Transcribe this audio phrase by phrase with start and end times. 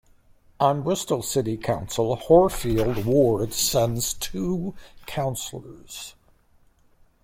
[0.59, 4.73] On Bristol City Council, Horfield ward sends two
[5.05, 6.15] councillors.